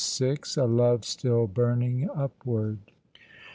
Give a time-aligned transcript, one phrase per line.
[0.57, 2.79] "a love still burning upward."